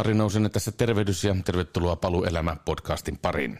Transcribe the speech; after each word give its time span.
Harri 0.00 0.14
Nousinen 0.14 0.50
tässä 0.50 0.72
tervehdys 0.72 1.24
ja 1.24 1.36
tervetuloa 1.44 1.96
Paluelämä 1.96 2.56
podcastin 2.64 3.18
pariin. 3.18 3.58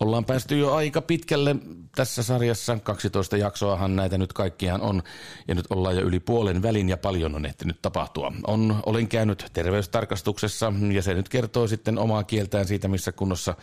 Ollaan 0.00 0.24
päästy 0.24 0.58
jo 0.58 0.74
aika 0.74 1.02
pitkälle 1.02 1.56
tässä 1.96 2.22
sarjassa. 2.22 2.78
12 2.82 3.36
jaksoahan 3.36 3.96
näitä 3.96 4.18
nyt 4.18 4.32
kaikkiaan 4.32 4.80
on 4.80 5.02
ja 5.48 5.54
nyt 5.54 5.64
ollaan 5.70 5.96
jo 5.96 6.02
yli 6.02 6.20
puolen 6.20 6.62
välin 6.62 6.88
ja 6.88 6.96
paljon 6.96 7.34
on 7.34 7.46
ehtinyt 7.46 7.82
tapahtua. 7.82 8.32
On, 8.46 8.82
olen 8.86 9.08
käynyt 9.08 9.46
terveystarkastuksessa 9.52 10.72
ja 10.92 11.02
se 11.02 11.14
nyt 11.14 11.28
kertoo 11.28 11.66
sitten 11.66 11.98
omaa 11.98 12.24
kieltään 12.24 12.66
siitä, 12.66 12.88
missä 12.88 13.12
kunnossa 13.12 13.54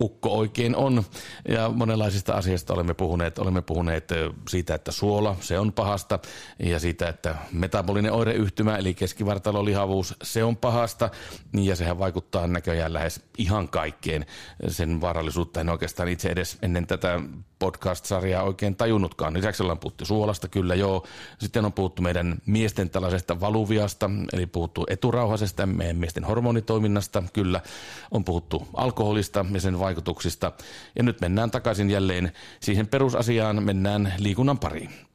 ukko 0.00 0.38
oikein 0.38 0.76
on. 0.76 1.04
Ja 1.48 1.68
monenlaisista 1.68 2.32
asioista 2.32 2.74
olemme 2.74 2.94
puhuneet. 2.94 3.38
Olemme 3.38 3.62
puhuneet 3.62 4.08
siitä, 4.48 4.74
että 4.74 4.92
suola, 4.92 5.36
se 5.40 5.58
on 5.58 5.72
pahasta 5.72 6.18
ja 6.58 6.78
siitä, 6.78 7.08
että 7.08 7.34
metabolinen 7.52 8.12
oireyhtymä 8.12 8.76
eli 8.76 8.94
keskivartalolihavuus, 8.94 10.14
se 10.22 10.44
on 10.44 10.56
pahasta 10.56 11.10
ja 11.52 11.76
sehän 11.76 11.98
vaikuttaa 11.98 12.46
näköjään 12.46 12.92
lähes 12.92 13.22
ihan 13.38 13.68
kaikkeen. 13.68 14.26
Sen 14.68 15.00
vaarallisuutta 15.00 15.60
en 15.60 15.68
oikeastaan 15.68 16.08
itse 16.08 16.28
edes 16.28 16.58
ennen 16.62 16.86
tätä 16.86 17.20
podcast-sarjaa 17.58 18.42
oikein 18.42 18.76
tajunnutkaan. 18.76 19.34
Lisäksi 19.34 19.62
ollaan 19.62 19.78
puhuttu 19.78 20.04
suolasta, 20.04 20.48
kyllä 20.48 20.74
joo. 20.74 21.06
Sitten 21.38 21.64
on 21.64 21.72
puhuttu 21.72 22.02
meidän 22.02 22.38
miesten 22.46 22.90
tällaisesta 22.90 23.40
valuviasta, 23.40 24.10
eli 24.32 24.46
puhuttu 24.46 24.86
eturauhasesta, 24.88 25.66
meidän 25.66 25.96
miesten 25.96 26.24
hormonitoiminnasta, 26.24 27.22
kyllä. 27.32 27.60
On 28.10 28.24
puhuttu 28.24 28.68
alkoholista 28.74 29.46
ja 29.52 29.60
sen 29.60 29.78
vaikutuksista. 29.88 30.52
Ja 30.96 31.02
nyt 31.02 31.20
mennään 31.20 31.50
takaisin 31.50 31.90
jälleen 31.90 32.32
siihen 32.60 32.86
perusasiaan, 32.86 33.62
mennään 33.62 34.14
liikunnan 34.18 34.58
pariin. 34.58 35.07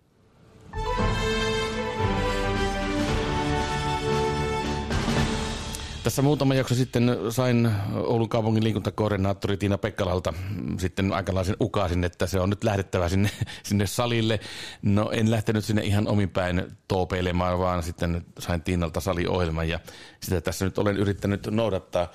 Tässä 6.04 6.22
muutama 6.22 6.54
jakso 6.54 6.76
sitten 6.76 7.18
sain 7.30 7.72
Oulun 7.94 8.30
kaupungin 8.30 8.64
liikuntakoordinaattori 8.64 9.58
Tiina 9.58 9.78
Pekkalalta 9.78 10.34
sitten 10.80 11.14
aikalaisen 11.14 11.56
ukasin, 11.62 12.04
että 12.04 12.28
se 12.28 12.40
on 12.40 12.50
nyt 12.50 12.64
lähdettävä 12.64 13.10
sinne, 13.10 13.30
sinne 13.64 13.88
salille. 13.88 14.40
No 14.82 15.12
en 15.12 15.32
lähtenyt 15.32 15.66
sinne 15.66 15.82
ihan 15.82 16.08
omin 16.08 16.30
päin 16.30 16.64
toopeilemaan, 16.88 17.60
vaan 17.60 17.84
sitten 17.84 18.26
sain 18.40 18.62
Tiinalta 18.62 19.00
saliohjelman 19.00 19.70
ja 19.70 19.80
sitä 20.20 20.42
tässä 20.42 20.66
nyt 20.66 20.78
olen 20.78 20.98
yrittänyt 20.98 21.48
noudattaa. 21.52 22.12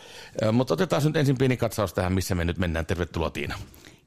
Mutta 0.53 0.75
otetaan 0.75 1.03
nyt 1.05 1.17
ensin 1.17 1.39
pieni 1.39 1.57
katsaus 1.57 1.95
tähän, 1.95 2.13
missä 2.13 2.35
me 2.35 2.45
nyt 2.45 2.59
mennään. 2.59 2.87
Tervetuloa 2.87 3.31
Tiina. 3.31 3.55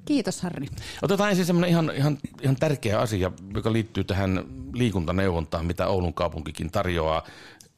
Kiitos 0.06 0.42
Harri. 0.42 0.68
Otetaan 1.02 1.30
ensin 1.30 1.46
semmoinen 1.46 1.70
ihan, 1.70 1.92
ihan, 1.96 2.18
ihan 2.42 2.56
tärkeä 2.56 3.00
asia, 3.00 3.32
joka 3.54 3.74
liittyy 3.74 4.04
tähän 4.04 4.46
liikuntaneuvontaan, 4.74 5.66
mitä 5.66 5.88
Oulun 5.88 6.14
kaupunkikin 6.14 6.72
tarjoaa 6.72 7.24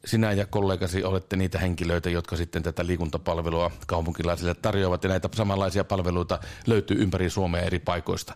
sinä 0.06 0.32
ja 0.32 0.46
kollegasi 0.46 1.04
olette 1.04 1.36
niitä 1.36 1.60
henkilöitä, 1.60 2.10
jotka 2.10 2.36
sitten 2.36 2.64
tätä 2.64 2.88
liikuntapalvelua 2.88 3.72
kaupunkilaisille 3.88 4.54
tarjoavat 4.54 5.04
ja 5.04 5.10
näitä 5.10 5.30
samanlaisia 5.36 5.84
palveluita 5.84 6.40
löytyy 6.68 7.04
ympäri 7.04 7.30
Suomea 7.30 7.62
eri 7.62 7.80
paikoista. 7.80 8.36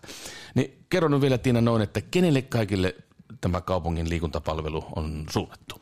Niin 0.54 0.78
kerro 0.90 1.08
nyt 1.08 1.20
vielä 1.20 1.38
Tiina 1.38 1.60
noin, 1.60 1.82
että 1.82 2.00
kenelle 2.00 2.42
kaikille 2.42 2.94
tämä 3.40 3.60
kaupungin 3.60 4.08
liikuntapalvelu 4.08 4.84
on 4.96 5.24
suunnattu? 5.30 5.80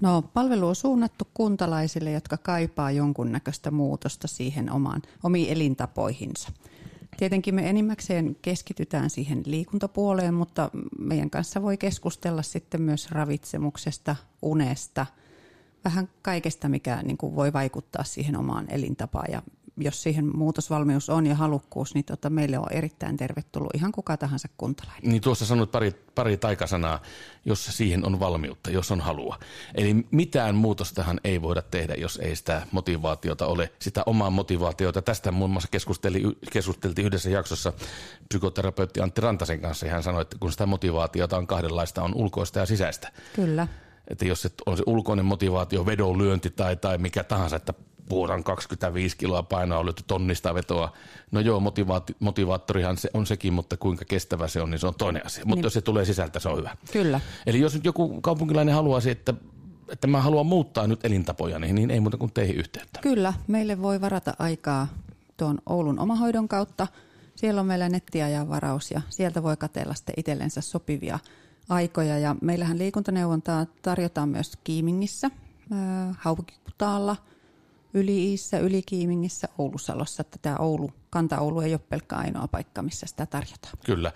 No 0.00 0.22
palvelu 0.22 0.68
on 0.68 0.76
suunnattu 0.76 1.28
kuntalaisille, 1.34 2.10
jotka 2.10 2.36
kaipaa 2.36 2.90
jonkunnäköistä 2.90 3.70
muutosta 3.70 4.28
siihen 4.28 4.72
omaan, 4.72 5.02
omiin 5.22 5.52
elintapoihinsa. 5.52 6.52
Tietenkin 7.16 7.54
me 7.54 7.70
enimmäkseen 7.70 8.36
keskitytään 8.42 9.10
siihen 9.10 9.42
liikuntapuoleen, 9.46 10.34
mutta 10.34 10.70
meidän 10.98 11.30
kanssa 11.30 11.62
voi 11.62 11.76
keskustella 11.76 12.42
sitten 12.42 12.82
myös 12.82 13.10
ravitsemuksesta, 13.10 14.16
unesta, 14.42 15.06
vähän 15.84 16.08
kaikesta, 16.22 16.68
mikä 16.68 17.02
niin 17.02 17.16
kuin 17.16 17.36
voi 17.36 17.52
vaikuttaa 17.52 18.04
siihen 18.04 18.36
omaan 18.36 18.66
elintapaan. 18.70 19.32
Ja 19.32 19.42
jos 19.76 20.02
siihen 20.02 20.36
muutosvalmius 20.36 21.10
on 21.10 21.26
ja 21.26 21.34
halukkuus, 21.34 21.94
niin 21.94 22.04
tota, 22.04 22.30
meille 22.30 22.58
on 22.58 22.66
erittäin 22.70 23.16
tervetullut 23.16 23.74
ihan 23.74 23.92
kuka 23.92 24.16
tahansa 24.16 24.48
kuntalainen. 24.56 25.10
Niin 25.10 25.22
tuossa 25.22 25.46
sanoit 25.46 25.70
pari, 25.70 25.90
pari 26.14 26.36
taikasanaa, 26.36 27.02
jos 27.44 27.66
siihen 27.66 28.06
on 28.06 28.20
valmiutta, 28.20 28.70
jos 28.70 28.90
on 28.90 29.00
halua. 29.00 29.38
Eli 29.74 30.06
mitään 30.10 30.54
muutostahan 30.54 31.20
ei 31.24 31.42
voida 31.42 31.62
tehdä, 31.62 31.94
jos 31.94 32.16
ei 32.16 32.36
sitä 32.36 32.66
motivaatiota 32.72 33.46
ole, 33.46 33.72
sitä 33.78 34.02
omaa 34.06 34.30
motivaatiota. 34.30 35.02
Tästä 35.02 35.32
muun 35.32 35.50
muassa 35.50 35.68
keskusteltiin, 36.50 37.06
yhdessä 37.06 37.30
jaksossa 37.30 37.72
psykoterapeutti 38.28 39.00
Antti 39.00 39.20
Rantasen 39.20 39.60
kanssa. 39.60 39.88
Hän 39.88 40.02
sanoi, 40.02 40.22
että 40.22 40.36
kun 40.40 40.52
sitä 40.52 40.66
motivaatiota 40.66 41.36
on 41.36 41.46
kahdenlaista, 41.46 42.02
on 42.02 42.14
ulkoista 42.14 42.58
ja 42.58 42.66
sisäistä. 42.66 43.12
Kyllä. 43.36 43.68
Että 44.08 44.24
jos 44.24 44.42
se 44.42 44.50
on 44.66 44.76
se 44.76 44.82
ulkoinen 44.86 45.24
motivaatio, 45.24 45.86
vedonlyönti 45.86 46.50
tai, 46.50 46.76
tai 46.76 46.98
mikä 46.98 47.24
tahansa, 47.24 47.56
että 47.56 47.74
puhutaan 48.10 48.44
25 48.44 49.16
kiloa 49.16 49.42
painoa, 49.42 49.78
on 49.78 49.86
löyty 49.86 50.02
tonnista 50.06 50.54
vetoa. 50.54 50.92
No 51.30 51.40
joo, 51.40 51.60
motivaati, 51.60 52.16
motivaattorihan 52.20 52.96
se 52.96 53.10
on 53.14 53.26
sekin, 53.26 53.52
mutta 53.52 53.76
kuinka 53.76 54.04
kestävä 54.04 54.48
se 54.48 54.62
on, 54.62 54.70
niin 54.70 54.78
se 54.78 54.86
on 54.86 54.94
toinen 54.94 55.26
asia. 55.26 55.44
Mutta 55.44 55.56
niin. 55.56 55.64
jos 55.64 55.72
se 55.72 55.80
tulee 55.80 56.04
sisältä, 56.04 56.40
se 56.40 56.48
on 56.48 56.58
hyvä. 56.58 56.76
Kyllä. 56.92 57.20
Eli 57.46 57.60
jos 57.60 57.74
nyt 57.74 57.84
joku 57.84 58.20
kaupunkilainen 58.20 58.74
haluaisi, 58.74 59.10
että 59.10 59.34
että 59.92 60.06
mä 60.06 60.20
haluan 60.20 60.46
muuttaa 60.46 60.86
nyt 60.86 61.04
elintapoja, 61.04 61.58
niin 61.58 61.90
ei 61.90 62.00
muuta 62.00 62.16
kuin 62.16 62.32
teihin 62.32 62.56
yhteyttä. 62.56 63.00
Kyllä, 63.02 63.32
meille 63.46 63.82
voi 63.82 64.00
varata 64.00 64.34
aikaa 64.38 64.86
tuon 65.36 65.58
Oulun 65.66 65.98
omahoidon 65.98 66.48
kautta. 66.48 66.86
Siellä 67.36 67.60
on 67.60 67.66
meillä 67.66 67.88
nettiajan 67.88 68.48
varaus 68.48 68.90
ja 68.90 69.00
sieltä 69.08 69.42
voi 69.42 69.56
katella 69.56 69.94
sitten 69.94 70.14
itsellensä 70.16 70.60
sopivia 70.60 71.18
aikoja. 71.68 72.18
Ja 72.18 72.36
meillähän 72.42 72.78
liikuntaneuvontaa 72.78 73.66
tarjotaan 73.82 74.28
myös 74.28 74.52
Kiimingissä, 74.64 75.30
Haukikutaalla– 76.18 77.16
Yli-Iissä, 77.94 78.58
Yli-Kiimingissä, 78.58 79.48
Oulusalossa, 79.58 80.20
että 80.20 80.38
tämä 80.42 80.56
Oulu, 80.56 80.90
Kanta-Oulu 81.10 81.60
ei 81.60 81.72
ole 81.72 81.80
pelkkä 81.88 82.16
ainoa 82.16 82.48
paikka, 82.48 82.82
missä 82.82 83.06
sitä 83.06 83.26
tarjotaan. 83.26 83.74
Kyllä. 83.84 84.12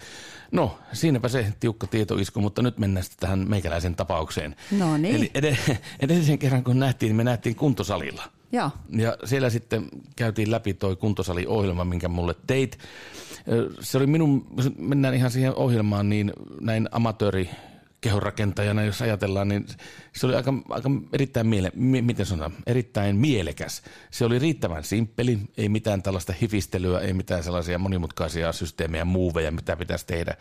No, 0.52 0.78
siinäpä 0.92 1.28
se 1.28 1.52
tiukka 1.60 1.86
tietoisku, 1.86 2.40
mutta 2.40 2.62
nyt 2.62 2.78
mennään 2.78 3.04
sitten 3.04 3.20
tähän 3.20 3.48
meikäläisen 3.48 3.94
tapaukseen. 3.94 4.56
No 4.78 4.96
niin. 4.96 5.16
Eli 5.16 5.30
ed- 5.34 5.76
edellisen 6.00 6.38
kerran 6.38 6.64
kun 6.64 6.78
nähtiin, 6.78 7.08
niin 7.08 7.16
me 7.16 7.24
nähtiin 7.24 7.56
kuntosalilla. 7.56 8.22
Joo. 8.52 8.70
Ja 8.90 9.16
siellä 9.24 9.50
sitten 9.50 9.88
käytiin 10.16 10.50
läpi 10.50 10.74
toi 10.74 10.96
kuntosaliohjelma, 10.96 11.84
minkä 11.84 12.08
mulle 12.08 12.34
teit. 12.46 12.78
Se 13.80 13.98
oli 13.98 14.06
minun, 14.06 14.46
mennään 14.78 15.14
ihan 15.14 15.30
siihen 15.30 15.54
ohjelmaan, 15.54 16.08
niin 16.08 16.32
näin 16.60 16.88
amatööri 16.92 17.50
kehonrakentajana, 18.04 18.82
jos 18.84 19.02
ajatellaan, 19.02 19.48
niin 19.48 19.66
se 20.12 20.26
oli 20.26 20.34
aika, 20.34 20.54
aika 20.68 20.90
erittäin, 21.12 21.46
miele, 21.46 21.72
miten 21.74 22.26
sanotaan, 22.26 22.52
erittäin 22.66 23.16
mielekäs. 23.16 23.82
Se 24.10 24.24
oli 24.24 24.38
riittävän 24.38 24.84
simppeli, 24.84 25.38
ei 25.56 25.68
mitään 25.68 26.02
tällaista 26.02 26.32
hifistelyä, 26.40 27.00
ei 27.00 27.12
mitään 27.12 27.42
sellaisia 27.42 27.78
monimutkaisia 27.78 28.52
systeemejä, 28.52 29.04
muuveja, 29.04 29.52
mitä 29.52 29.76
pitäisi 29.76 30.06
tehdä. 30.06 30.36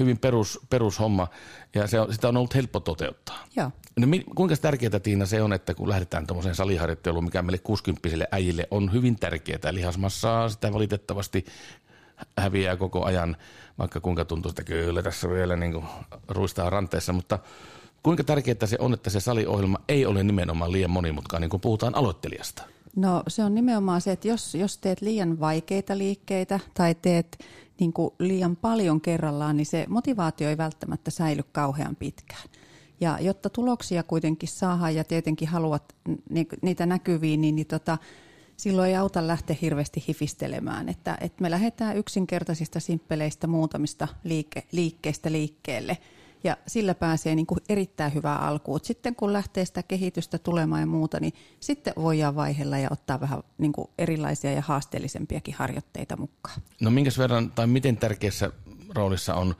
Hyvin 0.00 0.18
perus, 0.18 0.60
perushomma 0.70 1.28
ja 1.74 1.86
se 1.86 2.00
on, 2.00 2.12
sitä 2.12 2.28
on 2.28 2.36
ollut 2.36 2.54
helppo 2.54 2.80
toteuttaa. 2.80 3.46
Joo. 3.56 3.70
No, 3.96 4.06
kuinka 4.34 4.56
tärkeää 4.56 5.00
Tiina 5.02 5.26
se 5.26 5.42
on, 5.42 5.52
että 5.52 5.74
kun 5.74 5.88
lähdetään 5.88 6.26
tuommoiseen 6.26 6.54
saliharjoitteluun, 6.54 7.24
mikä 7.24 7.42
meille 7.42 7.58
60 7.58 8.26
äijille 8.32 8.68
on 8.70 8.92
hyvin 8.92 9.16
tärkeää. 9.16 9.74
Lihasmassaa 9.74 10.48
sitä 10.48 10.72
valitettavasti 10.72 11.44
häviää 12.38 12.76
koko 12.76 13.04
ajan, 13.04 13.36
vaikka 13.78 14.00
kuinka 14.00 14.24
tuntuu, 14.24 14.50
että 14.50 14.64
kyllä 14.64 15.02
tässä 15.02 15.28
vielä 15.28 15.56
niin 15.56 15.72
kuin 15.72 15.84
ruistaa 16.28 16.70
ranteessa, 16.70 17.12
mutta 17.12 17.38
kuinka 18.02 18.24
tärkeää 18.24 18.66
se 18.66 18.76
on, 18.80 18.94
että 18.94 19.10
se 19.10 19.20
saliohjelma 19.20 19.78
ei 19.88 20.06
ole 20.06 20.24
nimenomaan 20.24 20.72
liian 20.72 20.90
monimutkainen, 20.90 21.44
niin 21.44 21.50
kun 21.50 21.60
puhutaan 21.60 21.94
aloittelijasta? 21.94 22.62
No 22.96 23.22
se 23.28 23.44
on 23.44 23.54
nimenomaan 23.54 24.00
se, 24.00 24.12
että 24.12 24.28
jos, 24.28 24.54
jos 24.54 24.78
teet 24.78 25.00
liian 25.00 25.40
vaikeita 25.40 25.98
liikkeitä 25.98 26.60
tai 26.74 26.94
teet 26.94 27.38
niin 27.80 27.92
kuin 27.92 28.14
liian 28.18 28.56
paljon 28.56 29.00
kerrallaan, 29.00 29.56
niin 29.56 29.66
se 29.66 29.86
motivaatio 29.88 30.48
ei 30.48 30.58
välttämättä 30.58 31.10
säily 31.10 31.42
kauhean 31.52 31.96
pitkään. 31.96 32.48
Ja 33.00 33.18
jotta 33.20 33.50
tuloksia 33.50 34.02
kuitenkin 34.02 34.48
saadaan 34.48 34.94
ja 34.94 35.04
tietenkin 35.04 35.48
haluat 35.48 35.94
niitä 36.62 36.86
näkyviin, 36.86 37.40
niin, 37.40 37.54
niin 37.54 37.66
tota, 37.66 37.98
silloin 38.56 38.90
ei 38.90 38.96
auta 38.96 39.26
lähteä 39.26 39.56
hirveästi 39.62 40.04
hifistelemään, 40.08 40.88
että, 40.88 41.18
että 41.20 41.42
me 41.42 41.50
lähdetään 41.50 41.96
yksinkertaisista 41.96 42.80
simppeleistä 42.80 43.46
muutamista 43.46 44.08
liike, 44.24 44.62
liikkeistä 44.72 45.32
liikkeelle 45.32 45.98
ja 46.44 46.56
sillä 46.66 46.94
pääsee 46.94 47.34
niin 47.34 47.46
kuin 47.46 47.60
erittäin 47.68 48.14
hyvää 48.14 48.38
alkuun. 48.38 48.80
Sitten 48.82 49.16
kun 49.16 49.32
lähtee 49.32 49.64
sitä 49.64 49.82
kehitystä 49.82 50.38
tulemaan 50.38 50.82
ja 50.82 50.86
muuta, 50.86 51.20
niin 51.20 51.32
sitten 51.60 51.92
voidaan 51.96 52.36
vaihella 52.36 52.78
ja 52.78 52.88
ottaa 52.92 53.20
vähän 53.20 53.42
niin 53.58 53.72
kuin 53.72 53.88
erilaisia 53.98 54.52
ja 54.52 54.62
haasteellisempiakin 54.62 55.54
harjoitteita 55.54 56.16
mukaan. 56.16 56.62
No 56.80 56.90
minkä 56.90 57.10
verran 57.18 57.50
tai 57.50 57.66
miten 57.66 57.96
tärkeässä 57.96 58.50
roolissa 58.94 59.34
on 59.34 59.54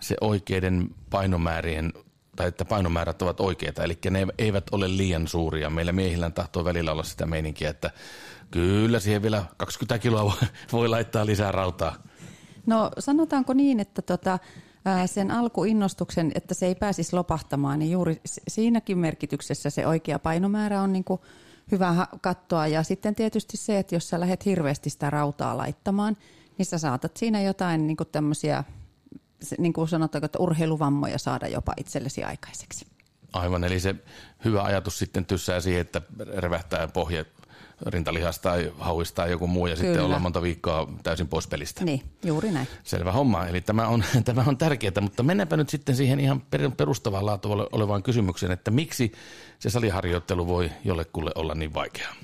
se 0.00 0.16
oikeiden 0.20 0.88
painomäärien 1.10 1.92
tai 2.40 2.48
että 2.48 2.64
painomäärät 2.64 3.22
ovat 3.22 3.40
oikeita, 3.40 3.84
eli 3.84 3.98
ne 4.10 4.26
eivät 4.38 4.64
ole 4.72 4.96
liian 4.96 5.28
suuria. 5.28 5.70
Meillä 5.70 5.92
miehillä 5.92 6.30
tahtoo 6.30 6.64
välillä 6.64 6.92
olla 6.92 7.02
sitä 7.02 7.26
meininkiä, 7.26 7.70
että 7.70 7.90
kyllä 8.50 9.00
siihen 9.00 9.22
vielä 9.22 9.44
20 9.56 9.98
kiloa 9.98 10.34
voi 10.72 10.88
laittaa 10.88 11.26
lisää 11.26 11.52
rautaa. 11.52 11.94
No 12.66 12.90
sanotaanko 12.98 13.52
niin, 13.52 13.80
että 13.80 14.02
tota, 14.02 14.38
sen 15.06 15.30
alkuinnostuksen, 15.30 16.32
että 16.34 16.54
se 16.54 16.66
ei 16.66 16.74
pääsisi 16.74 17.16
lopahtamaan, 17.16 17.78
niin 17.78 17.90
juuri 17.90 18.20
siinäkin 18.48 18.98
merkityksessä 18.98 19.70
se 19.70 19.86
oikea 19.86 20.18
painomäärä 20.18 20.82
on 20.82 20.92
niin 20.92 21.04
kuin 21.04 21.20
hyvä 21.72 22.06
katsoa. 22.20 22.66
Ja 22.66 22.82
sitten 22.82 23.14
tietysti 23.14 23.56
se, 23.56 23.78
että 23.78 23.94
jos 23.94 24.08
sä 24.08 24.20
lähdet 24.20 24.44
hirveästi 24.44 24.90
sitä 24.90 25.10
rautaa 25.10 25.56
laittamaan, 25.56 26.16
niin 26.58 26.66
sä 26.66 26.78
saatat 26.78 27.16
siinä 27.16 27.42
jotain 27.42 27.86
niin 27.86 27.96
tämmöisiä, 28.12 28.64
niin 29.58 29.72
kuin 29.72 29.88
sanotaanko, 29.88 30.24
että 30.24 30.38
urheiluvammoja 30.38 31.18
saada 31.18 31.48
jopa 31.48 31.72
itsellesi 31.76 32.24
aikaiseksi. 32.24 32.86
Aivan, 33.32 33.64
eli 33.64 33.80
se 33.80 33.94
hyvä 34.44 34.62
ajatus 34.62 34.98
sitten 34.98 35.26
tyssää 35.26 35.60
siihen, 35.60 35.80
että 35.80 36.02
revähtää 36.36 36.88
pohja 36.88 37.24
rintalihasta 37.86 38.42
tai 38.50 38.72
hauista 38.78 39.16
tai 39.16 39.30
joku 39.30 39.46
muu 39.46 39.66
ja 39.66 39.76
Kyllä. 39.76 39.88
sitten 39.88 40.04
ollaan 40.04 40.22
monta 40.22 40.42
viikkoa 40.42 40.92
täysin 41.02 41.28
pois 41.28 41.46
pelistä. 41.46 41.84
Niin, 41.84 42.02
juuri 42.24 42.50
näin. 42.50 42.68
Selvä 42.84 43.12
homma. 43.12 43.46
Eli 43.46 43.60
tämä 43.60 43.86
on, 43.88 44.04
tämä 44.24 44.44
on 44.46 44.56
tärkeää, 44.56 45.00
mutta 45.00 45.22
mennäänpä 45.22 45.56
nyt 45.56 45.68
sitten 45.68 45.96
siihen 45.96 46.20
ihan 46.20 46.42
perustavaan 46.76 47.26
laatuun 47.26 47.66
olevaan 47.72 48.02
kysymykseen, 48.02 48.52
että 48.52 48.70
miksi 48.70 49.12
se 49.58 49.70
saliharjoittelu 49.70 50.46
voi 50.46 50.70
jollekulle 50.84 51.30
olla 51.34 51.54
niin 51.54 51.74
vaikeaa? 51.74 52.14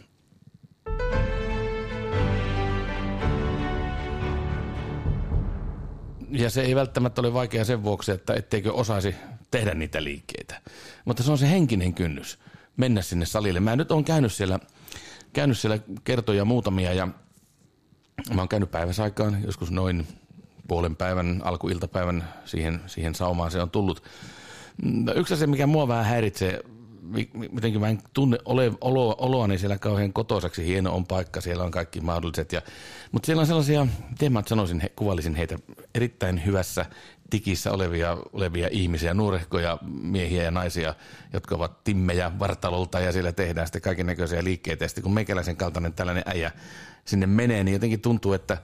Ja 6.31 6.51
se 6.51 6.63
ei 6.63 6.75
välttämättä 6.75 7.21
ole 7.21 7.33
vaikea 7.33 7.65
sen 7.65 7.83
vuoksi, 7.83 8.13
että 8.13 8.35
etteikö 8.35 8.73
osaisi 8.73 9.15
tehdä 9.51 9.75
niitä 9.75 10.05
liikkeitä. 10.05 10.61
Mutta 11.05 11.23
se 11.23 11.31
on 11.31 11.39
se 11.39 11.51
henkinen 11.51 11.95
kynnys 11.95 12.39
mennä 12.77 13.03
sinne 13.03 13.27
salille. 13.27 13.61
Mä 13.61 13.77
nyt 13.77 13.93
on 13.93 14.05
käynyt 14.05 14.33
siellä– 14.33 14.59
käynyt 15.37 15.59
siellä 15.59 15.79
kertoja 16.05 16.45
muutamia 16.45 16.93
ja 16.93 17.09
mä 18.35 18.41
oon 18.41 18.49
käynyt 18.49 18.71
päiväsaikaan, 18.71 19.43
joskus 19.45 19.71
noin 19.71 20.07
puolen 20.69 20.97
päivän, 20.97 21.41
alkuiltapäivän 21.45 22.29
siihen, 22.45 22.81
siihen 22.87 23.15
saumaan 23.15 23.51
se 23.51 23.63
on 23.63 23.71
tullut. 23.71 24.03
Mm, 24.83 25.09
yksi 25.15 25.35
asia, 25.35 25.47
mikä 25.47 25.67
mua 25.67 25.89
vähän 25.89 26.05
häiritsee, 26.05 26.61
mitenkin 27.53 27.81
mä 27.81 27.89
en 27.89 28.03
tunne 28.13 28.39
ole, 28.45 28.73
olo, 28.81 29.17
oloani 29.19 29.59
siellä 29.59 29.79
kauhean 29.79 30.13
kotoisaksi, 30.13 30.67
hieno 30.67 30.95
on 30.95 31.07
paikka, 31.07 31.41
siellä 31.41 31.65
on 31.65 31.71
kaikki 31.71 32.01
mahdolliset. 32.01 32.53
Ja, 32.53 32.63
mutta 33.13 33.27
siellä 33.27 33.41
on 33.41 33.47
sellaisia, 33.47 33.87
miten 34.11 34.33
mä 34.33 34.43
sanoisin, 34.47 34.81
he, 34.81 34.89
kuvallisin 34.97 35.35
heitä 35.35 35.59
erittäin 35.95 36.45
hyvässä 36.47 36.87
tikissä 37.31 37.73
olevia, 37.73 38.17
olevia 38.33 38.69
ihmisiä, 38.71 39.15
nuorehkoja 39.15 39.79
miehiä 40.03 40.43
ja 40.43 40.51
naisia, 40.51 40.95
jotka 41.33 41.55
ovat 41.55 41.85
timmejä 41.85 42.39
vartalolta 42.39 43.01
ja 43.01 43.13
siellä 43.13 43.33
tehdään 43.33 43.67
sitten 43.67 43.83
kaiken 43.83 44.07
näköisiä 44.07 44.45
liikkeitä. 44.45 44.85
Ja 44.85 44.89
sitten 44.89 45.03
kun 45.03 45.15
meikäläisen 45.15 45.57
kaltainen 45.57 45.93
tällainen 45.93 46.25
äijä 46.27 46.53
sinne 47.05 47.27
menee, 47.27 47.65
niin 47.65 47.73
jotenkin 47.73 48.01
tuntuu, 48.01 48.33
että, 48.33 48.59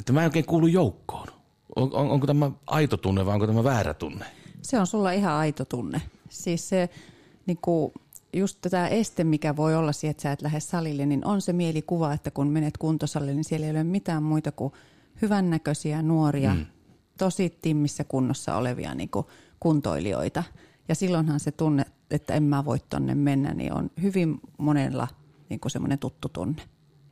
että 0.00 0.12
mä 0.12 0.20
en 0.20 0.26
oikein 0.26 0.46
kuulu 0.46 0.66
joukkoon. 0.66 1.28
On, 1.76 1.90
on, 1.92 2.10
onko 2.10 2.26
tämä 2.26 2.50
aito 2.66 2.96
tunne 2.96 3.26
vai 3.26 3.34
onko 3.34 3.46
tämä 3.46 3.64
väärä 3.64 3.94
tunne? 3.94 4.24
Se 4.62 4.78
on 4.80 4.86
sulla 4.86 5.12
ihan 5.12 5.32
aito 5.32 5.64
tunne. 5.64 6.02
Siis 6.34 6.68
se 6.68 6.88
niin 7.46 7.58
kuin, 7.62 7.92
just 8.32 8.58
tämä 8.70 8.88
este, 8.88 9.24
mikä 9.24 9.56
voi 9.56 9.74
olla 9.74 9.92
siihen, 9.92 10.10
että 10.10 10.22
sä 10.22 10.32
et 10.32 10.42
lähde 10.42 10.60
salille, 10.60 11.06
niin 11.06 11.26
on 11.26 11.42
se 11.42 11.52
mielikuva, 11.52 12.12
että 12.12 12.30
kun 12.30 12.48
menet 12.48 12.78
kuntosalille, 12.78 13.34
niin 13.34 13.44
siellä 13.44 13.66
ei 13.66 13.70
ole 13.70 13.84
mitään 13.84 14.22
muita 14.22 14.52
kuin 14.52 14.72
hyvännäköisiä 15.22 16.02
nuoria, 16.02 16.54
mm 16.54 16.66
tosi 17.18 17.58
timmissä 17.62 18.04
kunnossa 18.04 18.56
olevia 18.56 18.94
niin 18.94 19.08
kuin 19.08 19.26
kuntoilijoita. 19.60 20.42
Ja 20.88 20.94
silloinhan 20.94 21.40
se 21.40 21.52
tunne, 21.52 21.84
että 22.10 22.34
en 22.34 22.42
mä 22.42 22.64
voi 22.64 22.78
tonne 22.90 23.14
mennä, 23.14 23.54
niin 23.54 23.72
on 23.72 23.90
hyvin 24.02 24.40
monella 24.58 25.08
niin 25.48 25.60
kuin 25.60 25.72
semmoinen 25.72 25.98
tuttu 25.98 26.28
tunne. 26.28 26.62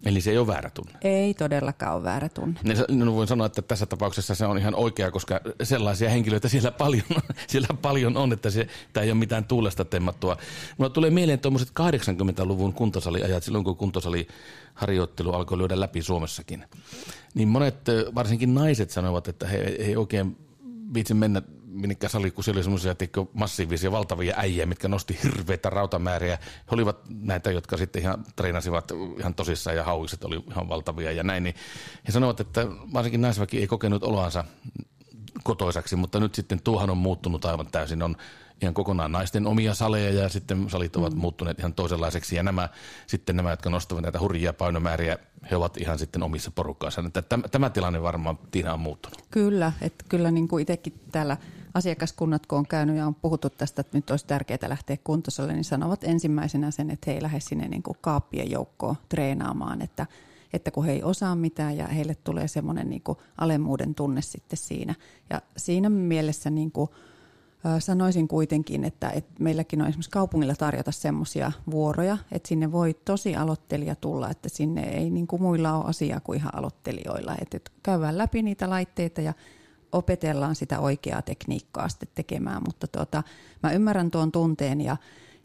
Eli 0.06 0.20
se 0.20 0.30
ei 0.30 0.38
ole 0.38 0.46
väärä 0.46 0.70
tunne? 0.70 0.92
Ei 1.02 1.34
todellakaan 1.34 1.94
ole 1.94 2.02
väärä 2.02 2.28
tunne. 2.28 2.60
No 2.88 3.14
voin 3.14 3.28
sanoa, 3.28 3.46
että 3.46 3.62
tässä 3.62 3.86
tapauksessa 3.86 4.34
se 4.34 4.46
on 4.46 4.58
ihan 4.58 4.74
oikea, 4.74 5.10
koska 5.10 5.40
sellaisia 5.62 6.10
henkilöitä 6.10 6.48
siellä 6.48 6.70
paljon, 6.70 7.04
siellä 7.48 7.68
paljon 7.82 8.16
on, 8.16 8.32
että 8.32 8.50
se, 8.50 8.68
tämä 8.92 9.04
ei 9.04 9.10
ole 9.10 9.18
mitään 9.18 9.44
tuulesta 9.44 9.84
temmattua. 9.84 10.36
Mulla 10.78 10.90
tulee 10.90 11.10
mieleen 11.10 11.38
tuommoiset 11.38 11.68
80-luvun 11.68 12.72
kuntosaliajat, 12.72 13.42
silloin 13.42 13.64
kun 13.64 13.76
kuntosaliharjoittelu 13.76 15.32
alkoi 15.32 15.58
lyödä 15.58 15.80
läpi 15.80 16.02
Suomessakin. 16.02 16.64
Niin 17.34 17.48
monet, 17.48 17.76
varsinkin 18.14 18.54
naiset 18.54 18.90
sanovat, 18.90 19.28
että 19.28 19.46
he 19.46 19.56
ei 19.58 19.96
oikein 19.96 20.36
viitsi 20.94 21.14
mennä 21.14 21.42
minnekään 21.72 22.10
sali, 22.10 22.30
kun 22.30 22.44
siellä 22.44 22.58
oli 22.58 22.64
semmoisia 22.64 22.94
massiivisia 23.32 23.92
valtavia 23.92 24.34
äijä, 24.36 24.66
mitkä 24.66 24.88
nosti 24.88 25.18
hirveitä 25.24 25.70
rautamääriä. 25.70 26.38
He 26.42 26.70
olivat 26.70 26.98
näitä, 27.08 27.50
jotka 27.50 27.76
sitten 27.76 28.02
ihan 28.02 28.24
treenasivat 28.36 28.92
ihan 29.18 29.34
tosissaan 29.34 29.76
ja 29.76 29.84
hauiset 29.84 30.24
oli 30.24 30.44
ihan 30.50 30.68
valtavia 30.68 31.12
ja 31.12 31.22
näin. 31.22 31.42
Niin 31.42 31.54
he 32.06 32.12
sanovat, 32.12 32.40
että 32.40 32.66
varsinkin 32.92 33.20
naisväki 33.20 33.58
ei 33.58 33.66
kokenut 33.66 34.02
oloansa 34.04 34.44
kotoisaksi, 35.44 35.96
mutta 35.96 36.20
nyt 36.20 36.34
sitten 36.34 36.62
tuohan 36.62 36.90
on 36.90 36.96
muuttunut 36.96 37.44
aivan 37.44 37.66
täysin. 37.66 38.02
On 38.02 38.16
ihan 38.62 38.74
kokonaan 38.74 39.12
naisten 39.12 39.46
omia 39.46 39.74
saleja 39.74 40.22
ja 40.22 40.28
sitten 40.28 40.70
salit 40.70 40.96
ovat 40.96 41.14
mm. 41.14 41.20
muuttuneet 41.20 41.58
ihan 41.58 41.74
toisenlaiseksi. 41.74 42.36
Ja 42.36 42.42
nämä 42.42 42.68
sitten 43.06 43.36
nämä, 43.36 43.50
jotka 43.50 43.70
nostavat 43.70 44.02
näitä 44.02 44.20
hurjia 44.20 44.52
painomääriä, 44.52 45.18
he 45.50 45.56
ovat 45.56 45.76
ihan 45.76 45.98
sitten 45.98 46.22
omissa 46.22 46.50
porukkaissa. 46.50 47.02
Tämä, 47.28 47.48
tämä 47.48 47.70
tilanne 47.70 48.02
varmaan 48.02 48.38
Tiina 48.50 48.72
on 48.72 48.80
muuttunut. 48.80 49.22
Kyllä, 49.30 49.72
että 49.80 50.04
kyllä 50.08 50.30
niin 50.30 50.48
kuin 50.48 50.62
itsekin 50.62 51.00
täällä 51.12 51.36
asiakaskunnat, 51.74 52.46
kun 52.46 52.58
on 52.58 52.66
käynyt 52.66 52.96
ja 52.96 53.06
on 53.06 53.14
puhuttu 53.14 53.50
tästä, 53.50 53.80
että 53.80 53.98
nyt 53.98 54.10
olisi 54.10 54.26
tärkeää 54.26 54.68
lähteä 54.68 54.96
kuntosalle, 55.04 55.52
niin 55.52 55.64
sanovat 55.64 56.04
ensimmäisenä 56.04 56.70
sen, 56.70 56.90
että 56.90 57.10
he 57.10 57.14
ei 57.14 57.22
lähde 57.22 57.40
sinne 57.40 57.68
niin 57.68 57.82
kuin 57.82 57.98
kaappien 58.00 58.50
joukkoon 58.50 58.96
treenaamaan, 59.08 59.82
että, 59.82 60.06
että 60.52 60.70
kun 60.70 60.84
he 60.84 60.92
ei 60.92 61.02
osaa 61.02 61.36
mitään 61.36 61.76
ja 61.76 61.86
heille 61.86 62.14
tulee 62.14 62.48
semmoinen 62.48 62.90
niin 62.90 63.02
kuin 63.02 63.18
alemmuuden 63.38 63.94
tunne 63.94 64.22
sitten 64.22 64.56
siinä. 64.56 64.94
Ja 65.30 65.42
siinä 65.56 65.90
mielessä 65.90 66.50
niin 66.50 66.72
kuin, 66.72 66.90
sanoisin 67.78 68.28
kuitenkin, 68.28 68.84
että, 68.84 69.10
että 69.10 69.32
meilläkin 69.38 69.82
on 69.82 69.88
esimerkiksi 69.88 70.10
kaupungilla 70.10 70.54
tarjota 70.54 70.92
semmoisia 70.92 71.52
vuoroja, 71.70 72.18
että 72.32 72.48
sinne 72.48 72.72
voi 72.72 72.94
tosi 73.04 73.36
aloittelija 73.36 73.94
tulla, 73.94 74.30
että 74.30 74.48
sinne 74.48 74.82
ei 74.82 75.10
niin 75.10 75.26
kuin 75.26 75.42
muilla 75.42 75.72
ole 75.72 75.84
asiaa 75.84 76.20
kuin 76.20 76.38
ihan 76.38 76.54
aloittelijoilla. 76.54 77.34
Että, 77.40 77.56
että 77.56 77.70
käydään 77.82 78.18
läpi 78.18 78.42
niitä 78.42 78.70
laitteita 78.70 79.20
ja 79.20 79.34
opetellaan 79.92 80.54
sitä 80.54 80.80
oikeaa 80.80 81.22
tekniikkaa 81.22 81.88
sitten 81.88 82.08
tekemään, 82.14 82.62
mutta 82.66 82.86
tuota, 82.86 83.22
mä 83.62 83.72
ymmärrän 83.72 84.10
tuon 84.10 84.32
tunteen 84.32 84.80
ja, 84.80 84.96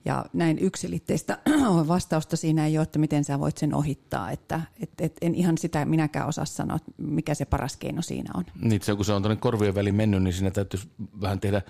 ja 0.05 0.25
näin 0.33 0.59
yksilitteistä 0.59 1.37
vastausta 1.87 2.37
siinä 2.37 2.65
ei 2.65 2.77
ole, 2.77 2.83
että 2.83 2.99
miten 2.99 3.23
sä 3.23 3.39
voit 3.39 3.57
sen 3.57 3.73
ohittaa, 3.73 4.31
että 4.31 4.61
et, 4.79 4.91
et 4.99 5.17
en 5.21 5.35
ihan 5.35 5.57
sitä 5.57 5.85
minäkään 5.85 6.27
osaa 6.27 6.45
sanoa, 6.45 6.79
mikä 6.97 7.33
se 7.33 7.45
paras 7.45 7.77
keino 7.77 8.01
siinä 8.01 8.31
on. 8.33 8.43
Niin, 8.61 8.81
se, 8.81 8.95
kun 8.95 9.05
se 9.05 9.13
on 9.13 9.21
tuonne 9.21 9.35
korvien 9.35 9.75
väliin 9.75 9.95
mennyt, 9.95 10.23
niin 10.23 10.33
siinä 10.33 10.51
täytyy 10.51 10.79
vähän 11.21 11.39
tehdä 11.39 11.61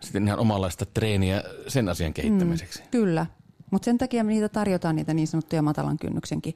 sitten 0.00 0.26
ihan 0.26 0.38
omanlaista 0.38 0.86
treeniä 0.86 1.42
sen 1.68 1.88
asian 1.88 2.14
kehittämiseksi. 2.14 2.82
Mm, 2.82 2.88
kyllä, 2.90 3.26
mutta 3.70 3.84
sen 3.84 3.98
takia 3.98 4.24
niitä 4.24 4.48
tarjotaan 4.48 4.96
niitä 4.96 5.14
niin 5.14 5.26
sanottuja 5.26 5.62
matalan 5.62 5.98
kynnyksenkin 5.98 6.54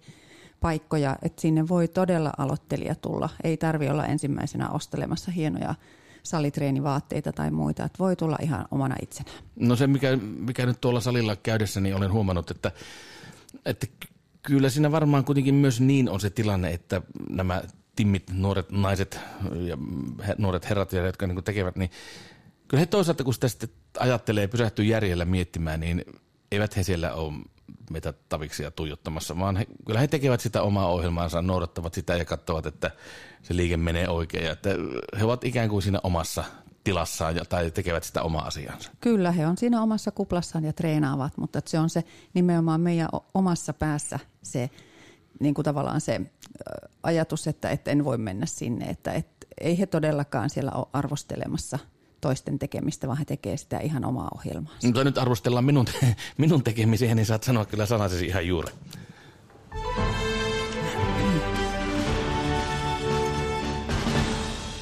paikkoja, 0.60 1.16
että 1.22 1.42
sinne 1.42 1.68
voi 1.68 1.88
todella 1.88 2.32
aloittelija 2.38 2.94
tulla. 2.94 3.28
Ei 3.44 3.56
tarvi 3.56 3.88
olla 3.88 4.06
ensimmäisenä 4.06 4.68
ostelemassa 4.68 5.30
hienoja 5.30 5.74
salitreenivaatteita 6.22 7.32
tai 7.32 7.50
muita, 7.50 7.84
että 7.84 7.98
voi 7.98 8.16
tulla 8.16 8.38
ihan 8.42 8.64
omana 8.70 8.96
itsenään. 9.02 9.36
No 9.56 9.76
se, 9.76 9.86
mikä, 9.86 10.16
mikä 10.38 10.66
nyt 10.66 10.80
tuolla 10.80 11.00
salilla 11.00 11.36
käydessä, 11.36 11.80
niin 11.80 11.96
olen 11.96 12.12
huomannut, 12.12 12.50
että, 12.50 12.72
että 13.66 13.86
kyllä 14.42 14.70
siinä 14.70 14.92
varmaan 14.92 15.24
kuitenkin 15.24 15.54
myös 15.54 15.80
niin 15.80 16.08
on 16.08 16.20
se 16.20 16.30
tilanne, 16.30 16.70
että 16.70 17.02
nämä 17.30 17.62
timmit, 17.96 18.30
nuoret 18.32 18.70
naiset 18.70 19.20
ja 19.66 19.78
nuoret 20.38 20.68
herrat, 20.68 20.92
jotka 20.92 21.26
niin 21.26 21.44
tekevät, 21.44 21.76
niin 21.76 21.90
kyllä 22.74 22.80
he 22.80 22.86
toisaalta, 22.86 23.24
kun 23.24 23.34
sitä 23.34 23.48
sitten 23.48 23.68
ajattelee 23.98 24.48
pysähtyy 24.48 24.84
järjellä 24.84 25.24
miettimään, 25.24 25.80
niin 25.80 26.04
eivät 26.52 26.76
he 26.76 26.82
siellä 26.82 27.14
ole 27.14 27.32
meitä 27.90 28.14
taviksia 28.28 28.70
tuijottamassa, 28.70 29.38
vaan 29.38 29.56
he, 29.56 29.66
kyllä 29.86 30.00
he 30.00 30.08
tekevät 30.08 30.40
sitä 30.40 30.62
omaa 30.62 30.88
ohjelmaansa, 30.88 31.42
noudattavat 31.42 31.94
sitä 31.94 32.16
ja 32.16 32.24
katsovat, 32.24 32.66
että 32.66 32.90
se 33.42 33.56
liike 33.56 33.76
menee 33.76 34.08
oikein. 34.08 34.44
Ja 34.44 34.52
että 34.52 34.70
he 35.18 35.24
ovat 35.24 35.44
ikään 35.44 35.68
kuin 35.68 35.82
siinä 35.82 36.00
omassa 36.02 36.44
tilassaan 36.84 37.34
tai 37.48 37.70
tekevät 37.70 38.04
sitä 38.04 38.22
omaa 38.22 38.46
asiansa. 38.46 38.90
Kyllä, 39.00 39.32
he 39.32 39.46
on 39.46 39.56
siinä 39.56 39.82
omassa 39.82 40.10
kuplassaan 40.10 40.64
ja 40.64 40.72
treenaavat, 40.72 41.36
mutta 41.36 41.62
se 41.66 41.78
on 41.78 41.90
se 41.90 42.04
nimenomaan 42.34 42.80
meidän 42.80 43.08
omassa 43.34 43.72
päässä 43.72 44.18
se 44.42 44.70
niin 45.40 45.54
kuin 45.54 45.64
tavallaan 45.64 46.00
se 46.00 46.20
ajatus, 47.02 47.46
että, 47.46 47.70
että 47.70 47.90
en 47.90 48.04
voi 48.04 48.18
mennä 48.18 48.46
sinne, 48.46 48.84
että, 48.84 49.12
että 49.12 49.46
ei 49.60 49.78
he 49.78 49.86
todellakaan 49.86 50.50
siellä 50.50 50.72
ole 50.72 50.86
arvostelemassa– 50.92 51.78
toisten 52.24 52.58
tekemistä, 52.58 53.06
vaan 53.06 53.18
he 53.18 53.24
tekee 53.24 53.56
sitä 53.56 53.78
ihan 53.78 54.04
omaa 54.04 54.28
ohjelmaa. 54.34 54.72
Mutta 54.84 55.04
nyt 55.04 55.18
arvostellaan 55.18 55.64
minun, 55.64 55.86
minun 56.38 56.64
tekemisiä, 56.64 57.14
niin 57.14 57.26
saat 57.26 57.42
sanoa 57.42 57.64
kyllä 57.64 57.86
sanasi 57.86 58.26
ihan 58.26 58.46
juuri. 58.46 58.72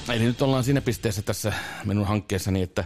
Eli 0.09 0.25
nyt 0.25 0.43
ollaan 0.43 0.65
siinä 0.65 0.81
pisteessä 0.81 1.23
tässä 1.23 1.53
minun 1.85 2.07
hankkeessani, 2.07 2.63
että 2.63 2.85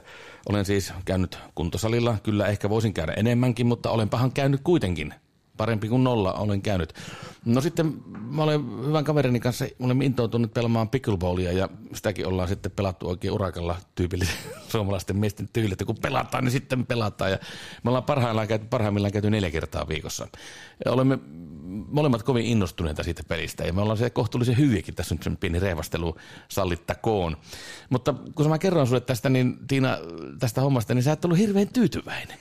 olen 0.49 0.65
siis 0.65 0.93
käynyt 1.05 1.39
kuntosalilla. 1.55 2.17
Kyllä 2.23 2.47
ehkä 2.47 2.71
voisin 2.71 2.95
käydä 2.95 3.13
enemmänkin, 3.13 3.67
mutta 3.67 3.91
olenpahan 3.91 4.33
käynyt 4.33 4.61
kuitenkin 4.65 5.15
parempi 5.57 5.89
kuin 5.89 6.05
nolla 6.05 6.33
olen 6.33 6.63
käynyt. 6.63 6.93
No 7.45 7.61
sitten 7.61 7.95
mä 8.31 8.43
olen 8.43 8.87
hyvän 8.87 9.05
kaverini 9.05 9.41
kanssa, 9.41 9.67
olemme 9.81 10.05
intoutuneet 10.05 10.55
pelaamaan 10.55 10.89
pickleballia 10.89 11.53
ja 11.53 11.69
sitäkin 11.95 12.27
ollaan 12.27 12.49
sitten 12.49 12.73
pelattu 12.73 13.09
oikein 13.09 13.33
urakalla 13.33 13.77
tyypillisen 13.95 14.37
suomalaisten 14.73 15.17
miesten 15.17 15.49
tyylillä, 15.53 15.73
että 15.73 15.85
kun 15.85 15.99
pelataan, 16.03 16.45
niin 16.45 16.53
sitten 16.53 16.87
pelataan. 16.87 17.31
Ja 17.31 17.39
me 17.85 17.91
ollaan 17.91 18.05
parhaillaan 18.05 18.49
käyty, 18.49 18.67
parhaimmillaan 18.71 19.13
käyty 19.13 19.31
neljä 19.31 19.51
kertaa 19.51 19.89
viikossa. 19.89 20.29
Ja 20.85 20.93
olemme 20.93 21.19
molemmat 21.89 22.23
kovin 22.23 22.47
innostuneita 22.47 23.03
siitä 23.03 23.23
pelistä 23.29 23.65
ja 23.65 23.73
me 23.73 23.81
ollaan 23.81 23.99
se 23.99 24.11
kohtuullisen 24.11 24.59
hyviäkin, 24.59 24.95
tässä 24.95 25.15
nyt 25.15 25.23
sen 25.23 25.37
pieni 25.37 25.59
rehvastelu 25.59 26.17
sallittakoon. 26.49 27.37
Mutta 27.91 28.15
kun 28.35 28.49
mä 28.49 28.59
kerron 28.59 28.87
sulle 28.87 29.01
tästä, 29.01 29.29
niin 29.29 29.59
Tiina, 29.69 29.99
tästä 30.39 30.61
hommasta, 30.61 30.95
niin 30.95 31.03
sä 31.03 31.13
et 31.13 31.25
ollut 31.25 31.39
hirveän 31.39 31.69
tyytyväinen. 31.69 32.39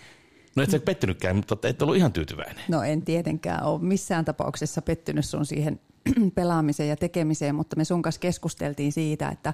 No 0.56 0.64
et 0.64 0.70
sä 0.70 0.80
pettynytkään, 0.80 1.36
mutta 1.36 1.58
et 1.64 1.82
ollut 1.82 1.96
ihan 1.96 2.14
tyytyväinen. 2.14 2.64
No 2.68 2.84
en 2.84 3.02
tietenkään 3.02 3.64
ole 3.64 3.82
missään 3.82 4.26
tapauksessa 4.26 4.82
pettynyt 4.82 5.26
sun 5.26 5.46
siihen 5.46 5.80
pelaamiseen 6.36 6.90
ja 6.90 6.96
tekemiseen, 6.96 7.56
mutta 7.56 7.76
me 7.76 7.86
sun 7.86 8.02
kanssa 8.02 8.22
keskusteltiin 8.22 8.92
siitä, 8.92 9.30
että 9.30 9.54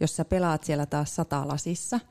jos 0.00 0.16
sä 0.16 0.24
pelaat 0.24 0.64
siellä 0.64 0.86
taas 0.86 1.16
satalasissa– 1.16 2.00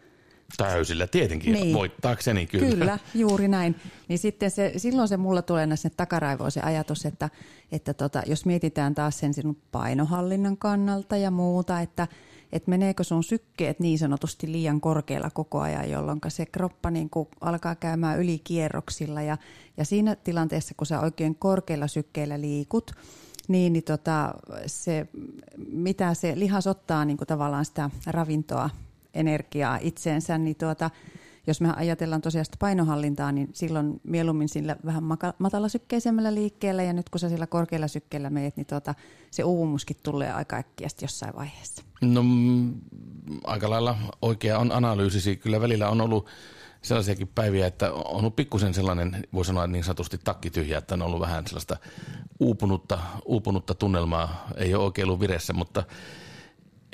Täysillä, 0.58 1.08
tietenkin, 1.08 1.53
niin. 1.53 1.74
voittaakseni 1.74 2.46
kyllä. 2.46 2.70
Kyllä, 2.70 3.00
juuri 3.13 3.48
näin. 3.48 3.75
Niin 4.08 4.20
sitten 4.20 4.51
se, 4.51 4.74
silloin 4.77 5.08
se 5.08 5.17
mulla 5.17 5.41
tulee 5.41 5.75
sinne 5.75 5.94
takaraivoon 5.98 6.51
se 6.51 6.62
ajatus, 6.62 7.05
että, 7.05 7.29
että 7.72 7.94
tota, 7.94 8.22
jos 8.25 8.46
mietitään 8.46 8.96
taas 8.96 9.20
sen 9.20 9.34
sinun 9.34 9.58
painohallinnan 9.72 10.58
kannalta 10.58 11.17
ja 11.17 11.32
muuta, 11.32 11.82
että, 11.82 12.08
että 12.51 12.69
meneekö 12.69 13.03
sun 13.03 13.23
sykkeet 13.23 13.79
niin 13.79 13.99
sanotusti 13.99 14.51
liian 14.51 14.81
korkealla 14.81 15.29
koko 15.29 15.59
ajan, 15.59 15.89
jolloin 15.89 16.19
se 16.27 16.45
kroppa 16.45 16.91
niin 16.91 17.09
kuin 17.09 17.27
alkaa 17.41 17.75
käymään 17.75 18.19
ylikierroksilla 18.19 19.21
ja, 19.21 19.37
ja 19.77 19.85
siinä 19.85 20.15
tilanteessa, 20.15 20.73
kun 20.77 20.87
sä 20.87 20.99
oikein 20.99 21.35
korkeilla 21.35 21.87
sykkeillä 21.87 22.41
liikut, 22.41 22.91
niin, 23.47 23.73
niin 23.73 23.83
tota, 23.83 24.33
se, 24.65 25.07
mitä 25.71 26.13
se 26.13 26.39
lihas 26.39 26.67
ottaa 26.67 27.05
niin 27.05 27.17
kuin 27.17 27.27
tavallaan 27.27 27.65
sitä 27.65 27.89
ravintoa 28.07 28.69
energiaa 29.13 29.79
itseensä, 29.81 30.37
niin 30.37 30.55
tuota, 30.55 30.89
jos 31.47 31.61
me 31.61 31.73
ajatellaan 31.75 32.21
tosiaan 32.21 32.45
sitä 32.45 32.57
painohallintaa, 32.59 33.31
niin 33.31 33.49
silloin 33.53 34.01
mieluummin 34.03 34.49
sillä 34.49 34.75
vähän 34.85 35.03
matalasykkeisemmillä 35.39 36.33
liikkeellä 36.33 36.83
ja 36.83 36.93
nyt 36.93 37.09
kun 37.09 37.19
sä 37.19 37.29
sillä 37.29 37.47
korkealla 37.47 37.87
sykkeellä 37.87 38.29
meet, 38.29 38.57
niin 38.57 38.65
tuota, 38.65 38.95
se 39.31 39.43
uuvumuskin 39.43 39.97
tulee 40.03 40.33
aika 40.33 40.55
äkkiästi 40.55 41.05
jossain 41.05 41.35
vaiheessa. 41.35 41.83
No 42.01 42.23
mm, 42.23 42.73
aika 43.43 43.69
lailla 43.69 43.97
oikea 44.21 44.59
on 44.59 44.71
analyysisi. 44.71 45.35
Kyllä 45.35 45.61
välillä 45.61 45.89
on 45.89 46.01
ollut 46.01 46.27
sellaisiakin 46.81 47.27
päiviä, 47.27 47.67
että 47.67 47.93
on 47.93 48.19
ollut 48.19 48.35
pikkusen 48.35 48.73
sellainen, 48.73 49.27
voi 49.33 49.45
sanoa 49.45 49.67
niin 49.67 49.83
sanotusti 49.83 50.17
takkityhjä, 50.23 50.77
että 50.77 50.93
on 50.93 51.01
ollut 51.01 51.19
vähän 51.19 51.47
sellaista 51.47 51.77
uupunutta, 52.39 52.99
uupunutta 53.25 53.73
tunnelmaa. 53.73 54.47
Ei 54.57 54.75
ole 54.75 54.83
oikein 54.83 55.07
ollut 55.07 55.19
viressä, 55.19 55.53
mutta 55.53 55.83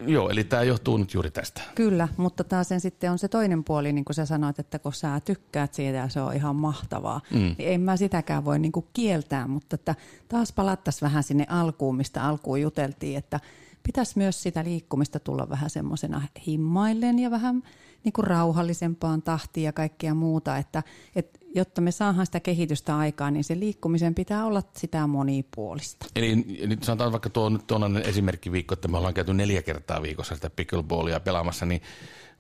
Joo, 0.08 0.30
eli 0.30 0.44
tämä 0.44 0.64
johtuu 0.64 0.98
nyt 0.98 1.14
juuri 1.14 1.32
tästä. 1.32 1.62
Kyllä, 1.76 2.08
mutta 2.18 2.44
taas 2.44 2.70
sen 2.70 2.82
sitten 2.82 3.12
on 3.12 3.20
se 3.20 3.28
toinen 3.28 3.64
puoli, 3.64 3.94
niin 3.94 4.06
kuin 4.06 4.16
sä 4.16 4.26
sanoit, 4.26 4.60
että 4.60 4.80
kun 4.80 4.94
sä 4.94 5.20
tykkäät 5.20 5.74
siitä 5.74 5.98
ja 5.98 6.10
se 6.10 6.22
on 6.22 6.36
ihan 6.36 6.56
mahtavaa, 6.56 7.22
mm. 7.34 7.56
niin 7.58 7.70
en 7.74 7.82
mä 7.82 7.98
sitäkään 7.98 8.46
voi 8.46 8.60
niin 8.60 8.72
kuin 8.72 8.86
kieltää, 8.94 9.48
mutta 9.48 9.76
että 9.76 9.96
taas 10.28 10.52
palattaisiin 10.54 11.02
vähän 11.02 11.24
sinne 11.24 11.46
alkuun, 11.50 11.96
mistä 11.96 12.24
alkuun 12.24 12.62
juteltiin, 12.62 13.18
että 13.18 13.40
pitäisi 13.84 14.18
myös 14.18 14.44
sitä 14.44 14.64
liikkumista 14.64 15.20
tulla 15.20 15.50
vähän 15.50 15.70
semmoisena 15.70 16.22
himmaillen 16.48 17.20
ja 17.20 17.32
vähän 17.32 17.64
niin 18.04 18.14
kuin 18.14 18.28
rauhallisempaan 18.28 19.22
tahtiin 19.22 19.64
ja 19.64 19.74
kaikkea 19.74 20.14
muuta, 20.14 20.58
että, 20.58 20.84
että 21.16 21.40
jotta 21.56 21.82
me 21.82 21.92
saadaan 21.92 22.26
sitä 22.26 22.40
kehitystä 22.40 22.98
aikaan, 22.98 23.34
niin 23.34 23.44
se 23.44 23.60
liikkumisen 23.60 24.16
pitää 24.16 24.46
olla 24.46 24.64
sitä 24.78 25.08
monipuolista. 25.08 26.06
Eli 26.16 26.36
nyt 26.68 26.84
sanotaan 26.84 27.12
vaikka 27.12 27.30
tuo 27.30 27.50
nyt 27.50 27.68
tuollainen 27.68 28.04
esimerkkiviikko, 28.04 28.74
että 28.74 28.88
me 28.88 28.98
ollaan 28.98 29.14
käyty 29.14 29.34
neljä 29.34 29.62
kertaa 29.62 30.02
viikossa 30.02 30.36
sitä 30.36 30.50
pickleballia 30.50 31.20
pelaamassa, 31.20 31.66
niin 31.66 31.82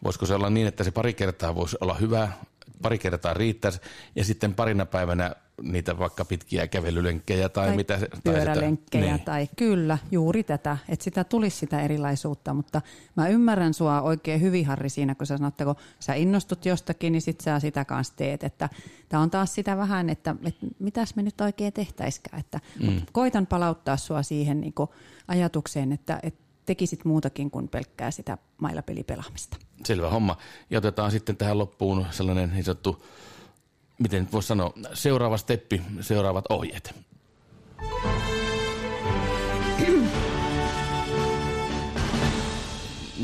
voisiko 0.03 0.25
se 0.25 0.33
olla 0.33 0.49
niin, 0.49 0.67
että 0.67 0.83
se 0.83 0.91
pari 0.91 1.13
kertaa 1.13 1.55
voisi 1.55 1.77
olla 1.81 1.93
hyvä, 1.93 2.31
pari 2.81 2.97
kertaa 2.97 3.33
riittäisi 3.33 3.79
ja 4.15 4.23
sitten 4.23 4.53
parina 4.53 4.85
päivänä 4.85 5.35
niitä 5.61 5.99
vaikka 5.99 6.25
pitkiä 6.25 6.67
kävelylenkkejä 6.67 7.49
tai, 7.49 7.67
tai 7.67 7.75
mitä. 7.75 7.99
Pyörälenkkejä 8.23 9.03
tai, 9.03 9.09
sitä, 9.09 9.17
niin. 9.17 9.25
tai 9.25 9.47
kyllä, 9.57 9.97
juuri 10.11 10.43
tätä, 10.43 10.77
että 10.89 11.03
sitä 11.03 11.23
tulisi 11.23 11.57
sitä 11.57 11.81
erilaisuutta, 11.81 12.53
mutta 12.53 12.81
mä 13.15 13.27
ymmärrän 13.27 13.73
sua 13.73 14.01
oikein 14.01 14.41
hyvin 14.41 14.65
Harri 14.65 14.89
siinä, 14.89 15.15
kun 15.15 15.27
sä 15.27 15.37
sanot, 15.37 15.53
että 15.53 15.65
kun 15.65 15.75
sä 15.99 16.13
innostut 16.13 16.65
jostakin, 16.65 17.11
niin 17.11 17.21
sit 17.21 17.41
sä 17.41 17.59
sitä 17.59 17.85
kanssa 17.85 18.13
teet, 18.15 18.43
että 18.43 18.69
tämä 19.09 19.23
on 19.23 19.31
taas 19.31 19.55
sitä 19.55 19.77
vähän, 19.77 20.09
että, 20.09 20.35
että 20.43 20.67
mitäs 20.79 21.15
me 21.15 21.23
nyt 21.23 21.41
oikein 21.41 21.73
tehtäisikään, 21.73 22.39
että 22.39 22.59
mm. 22.83 23.01
koitan 23.11 23.47
palauttaa 23.47 23.97
sua 23.97 24.23
siihen 24.23 24.61
niin 24.61 24.73
ajatukseen, 25.27 25.91
että, 25.91 26.19
että 26.23 26.41
tekisit 26.65 27.05
muutakin 27.05 27.51
kuin 27.51 27.67
pelkkää 27.67 28.11
sitä 28.11 28.37
mailapelipelaamista. 28.57 29.57
Selvä 29.85 30.09
homma. 30.09 30.37
Ja 30.69 30.77
otetaan 30.77 31.11
sitten 31.11 31.37
tähän 31.37 31.57
loppuun 31.57 32.05
sellainen 32.11 32.51
niin 32.53 32.63
sanottu 32.63 33.03
miten 34.01 34.27
voisi 34.31 34.47
sanoa, 34.47 34.73
seuraava 34.93 35.37
steppi, 35.37 35.81
seuraavat 36.01 36.45
ohjeet. 36.49 36.95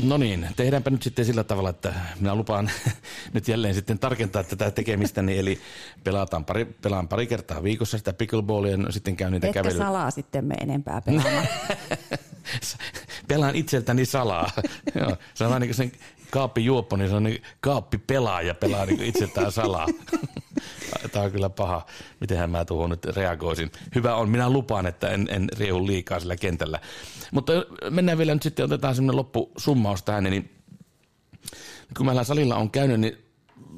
No 0.02 0.16
niin, 0.16 0.48
tehdäänpä 0.56 0.90
nyt 0.90 1.02
sitten 1.02 1.24
sillä 1.24 1.44
tavalla, 1.44 1.70
että 1.70 1.94
minä 2.20 2.34
lupaan 2.34 2.70
nyt 3.34 3.48
jälleen 3.48 3.74
sitten 3.74 3.98
tarkentaa 3.98 4.44
tätä 4.44 4.70
tekemistä, 4.70 5.22
niin 5.22 5.38
eli 5.38 5.60
pelataan 6.04 6.44
pari, 6.44 6.64
pelaan 6.64 7.08
pari 7.08 7.26
kertaa 7.26 7.62
viikossa 7.62 7.98
sitä 7.98 8.12
pickleballia, 8.12 8.78
ja 8.86 8.92
sitten 8.92 9.16
käyn 9.16 9.32
niitä 9.32 9.46
Etkä 9.46 9.62
kävelyä. 9.62 9.84
salaa 9.84 10.10
sitten 10.10 10.44
me 10.44 10.54
enempää 10.54 11.00
pelaamaan. 11.00 11.46
Pelaan 13.28 13.56
itseltäni 13.56 14.04
salaa. 14.04 14.50
Joo, 15.00 15.16
se 15.34 15.46
on 15.46 15.60
niin 15.60 15.74
sen 15.74 15.92
kaappi 16.30 16.64
juoppo, 16.64 16.96
niin 16.96 17.08
se 17.08 17.14
on 17.14 17.22
niin 17.22 17.42
kaappi 17.60 17.98
pelaaja 17.98 18.54
pelaa 18.54 18.86
niin 18.86 19.02
itseltään 19.02 19.52
salaa. 19.52 19.86
Tämä 21.12 21.24
on 21.24 21.32
kyllä 21.32 21.50
paha. 21.50 21.86
Mitenhän 22.20 22.50
mä 22.50 22.64
tuohon 22.64 22.90
nyt 22.90 23.04
reagoisin. 23.04 23.70
Hyvä 23.94 24.14
on, 24.14 24.28
minä 24.28 24.50
lupaan, 24.50 24.86
että 24.86 25.08
en, 25.08 25.28
en 25.30 25.48
riehu 25.58 25.86
liikaa 25.86 26.20
sillä 26.20 26.36
kentällä. 26.36 26.80
Mutta 27.32 27.52
mennään 27.90 28.18
vielä 28.18 28.34
nyt 28.34 28.42
sitten, 28.42 28.64
otetaan 28.64 28.94
semmoinen 28.94 29.16
loppusummaus 29.16 30.02
tähän, 30.02 30.24
niin 30.24 30.50
kun 31.96 32.06
meillä 32.06 32.24
salilla 32.24 32.56
on 32.56 32.70
käynyt, 32.70 33.00
niin 33.00 33.18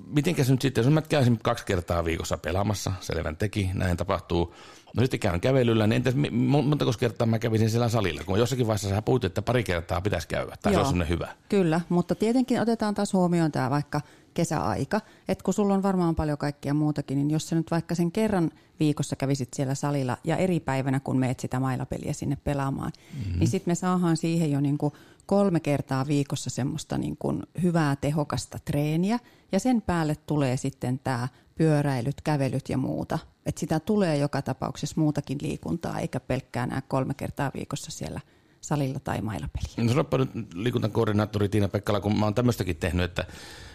mitenkä 0.06 0.44
se 0.44 0.52
nyt 0.52 0.62
sitten, 0.62 0.84
jos 0.84 0.92
mä 0.92 1.02
käyn 1.02 1.38
kaksi 1.42 1.66
kertaa 1.66 2.04
viikossa 2.04 2.38
pelaamassa, 2.38 2.92
selvän 3.00 3.36
teki, 3.36 3.70
näin 3.74 3.96
tapahtuu. 3.96 4.54
No 4.96 5.02
sitten 5.02 5.20
käyn 5.20 5.40
kävelyllä, 5.40 5.86
niin 5.86 5.96
entäs 5.96 6.14
montako 6.62 6.92
kertaa 6.98 7.26
mä 7.26 7.38
kävisin 7.38 7.70
siellä 7.70 7.88
salilla? 7.88 8.24
Kun 8.24 8.38
jossakin 8.38 8.66
vaiheessa 8.66 8.88
sä 8.88 9.02
puhuit, 9.02 9.24
että 9.24 9.42
pari 9.42 9.64
kertaa 9.64 10.00
pitäisi 10.00 10.28
käydä, 10.28 10.56
tai 10.62 10.72
Joo, 10.72 10.84
se 10.84 10.90
on 10.90 11.08
hyvä. 11.08 11.28
Kyllä, 11.48 11.80
mutta 11.88 12.14
tietenkin 12.14 12.60
otetaan 12.60 12.94
taas 12.94 13.12
huomioon 13.12 13.52
tämä 13.52 13.70
vaikka 13.70 14.00
kesäaika. 14.40 15.00
Että 15.28 15.44
kun 15.44 15.54
sulla 15.54 15.75
on 15.75 15.82
varmaan 15.82 16.14
paljon 16.14 16.38
kaikkea 16.38 16.75
muutakin, 16.75 17.18
niin 17.18 17.30
jos 17.30 17.49
sä 17.49 17.56
nyt 17.56 17.70
vaikka 17.70 17.94
sen 17.94 18.12
kerran 18.12 18.50
viikossa 18.80 19.16
kävisit 19.16 19.54
siellä 19.54 19.75
salilla 19.75 20.18
ja 20.25 20.37
eri 20.37 20.61
päivänä, 20.61 21.00
kun 21.00 21.18
meet 21.18 21.40
sitä 21.40 21.61
mailapeliä 21.61 22.12
sinne 22.12 22.37
pelaamaan, 22.37 22.92
mm-hmm. 23.18 23.38
niin 23.38 23.49
sitten 23.49 23.70
me 23.70 23.75
saadaan 23.75 24.16
siihen 24.16 24.52
jo 24.52 24.61
niin 24.61 24.78
kuin 24.78 24.92
kolme 25.26 25.61
kertaa 25.61 26.06
viikossa 26.06 26.50
semmoista 26.50 26.99
niin 26.99 27.16
kuin 27.18 27.42
hyvää 27.62 27.97
tehokasta 27.97 28.59
treeniä. 28.64 29.18
Ja 29.52 29.61
sen 29.61 29.82
päälle 29.82 30.16
tulee 30.26 30.56
sitten 30.56 31.00
tämä 31.04 31.28
pyöräilyt, 31.54 32.20
kävelyt 32.20 32.68
ja 32.68 32.78
muuta. 32.78 33.18
Et 33.47 33.59
sitä 33.59 33.80
tulee 33.80 34.16
joka 34.16 34.42
tapauksessa 34.42 35.00
muutakin 35.00 35.38
liikuntaa, 35.42 35.99
eikä 35.99 36.20
pelkkää 36.20 36.66
nämä 36.66 36.82
kolme 36.82 37.14
kertaa 37.14 37.50
viikossa 37.54 37.90
siellä 37.90 38.20
salilla 38.61 39.00
tai 39.00 39.20
mailapeliä. 39.20 39.75
No 39.76 39.88
sanoppa 39.88 40.18
nyt 40.18 40.54
liikuntakoordinaattori 40.54 41.49
Tiina 41.49 41.68
Pekkala, 41.68 42.00
kun 42.00 42.18
mä 42.18 42.26
oon 42.26 42.35
tämmöistäkin 42.35 42.76
tehnyt, 42.76 43.04
että 43.04 43.25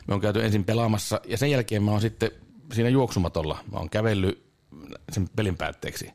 me 0.07 0.13
on 0.13 0.21
käyty 0.21 0.45
ensin 0.45 0.63
pelaamassa 0.63 1.21
ja 1.27 1.37
sen 1.37 1.51
jälkeen 1.51 1.83
mä 1.83 1.91
oon 1.91 2.01
sitten 2.01 2.31
siinä 2.73 2.89
juoksumatolla. 2.89 3.57
Mä 3.71 3.77
oon 3.77 3.89
kävellyt 3.89 4.45
sen 5.11 5.29
pelin 5.35 5.57
päätteeksi. 5.57 6.11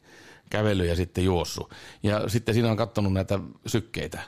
Kävellyt 0.51 0.89
ja 0.89 0.97
sitten 0.97 1.25
juossu. 1.25 1.71
Ja 2.03 2.29
sitten 2.29 2.55
siinä 2.55 2.71
on 2.71 2.77
katsonut 2.77 3.13
näitä 3.13 3.39
sykkeitä. 3.67 4.23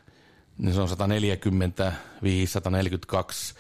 Niin 0.59 0.75
se 0.75 0.81
on 0.81 0.89
145, 0.89 2.53
142, 2.53 3.55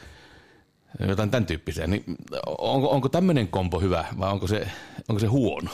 jotain 1.08 1.30
tämän 1.30 1.46
tyyppisiä. 1.46 1.86
Niin 1.86 2.04
onko, 2.46 2.90
onko 2.90 3.08
tämmöinen 3.08 3.48
kompo 3.48 3.80
hyvä 3.80 4.04
vai 4.18 4.32
onko 4.32 4.46
se, 4.46 4.68
onko 5.08 5.20
se 5.20 5.26
huono? 5.26 5.70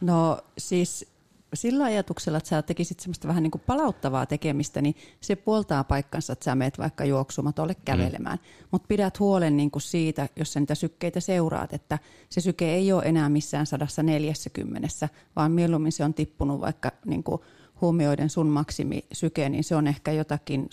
No 0.00 0.38
siis 0.58 1.13
sillä 1.56 1.84
ajatuksella, 1.84 2.38
että 2.38 2.48
sä 2.48 2.62
tekisit 2.62 3.00
semmoista 3.00 3.28
vähän 3.28 3.42
niin 3.42 3.50
kuin 3.50 3.62
palauttavaa 3.66 4.26
tekemistä, 4.26 4.82
niin 4.82 4.94
se 5.20 5.36
puoltaa 5.36 5.84
paikkansa, 5.84 6.32
että 6.32 6.44
sä 6.44 6.54
meet 6.54 6.78
vaikka 6.78 7.04
juoksumatolle 7.04 7.76
kävelemään. 7.84 8.38
Mm. 8.38 8.66
Mutta 8.70 8.88
pidät 8.88 9.20
huolen 9.20 9.56
niin 9.56 9.70
kuin 9.70 9.82
siitä, 9.82 10.28
jos 10.36 10.52
sä 10.52 10.60
niitä 10.60 10.74
sykkeitä 10.74 11.20
seuraat, 11.20 11.72
että 11.72 11.98
se 12.28 12.40
syke 12.40 12.74
ei 12.74 12.92
ole 12.92 13.02
enää 13.04 13.28
missään 13.28 13.66
140, 13.66 15.08
vaan 15.36 15.52
mieluummin 15.52 15.92
se 15.92 16.04
on 16.04 16.14
tippunut 16.14 16.60
vaikka 16.60 16.92
niin 17.04 17.22
kuin 17.22 17.40
huomioiden 17.80 18.30
sun 18.30 18.46
maksimisyke, 18.46 19.48
niin 19.48 19.64
se 19.64 19.76
on 19.76 19.86
ehkä 19.86 20.12
jotakin 20.12 20.68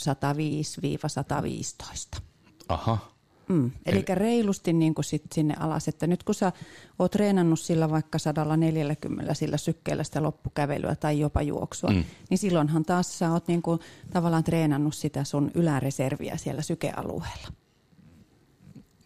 105-115. 2.18 2.22
Aha. 2.70 3.12
Mm. 3.50 3.72
Eli 3.86 4.04
reilusti 4.14 4.74
niin 4.74 4.96
kuin 4.96 5.06
sit 5.06 5.24
sinne 5.34 5.56
alas, 5.60 5.88
että 5.88 6.08
nyt 6.08 6.24
kun 6.24 6.36
sä 6.36 6.52
oot 7.00 7.12
treenannut 7.12 7.60
sillä 7.60 7.90
vaikka 7.90 8.20
140 8.20 9.34
sillä 9.34 9.58
sykkeellä 9.58 10.04
sitä 10.04 10.24
loppukävelyä 10.24 10.96
tai 10.96 11.20
jopa 11.20 11.42
juoksua, 11.42 11.90
mm. 11.90 12.04
niin 12.30 12.38
silloinhan 12.38 12.86
taas 12.86 13.20
sä 13.20 13.32
oot 13.32 13.48
niin 13.48 13.62
kuin 13.62 13.80
tavallaan 14.14 14.44
treenannut 14.44 14.96
sitä 14.96 15.24
sun 15.24 15.52
yläreserviä 15.56 16.38
siellä 16.38 16.62
sykealueella. 16.62 17.48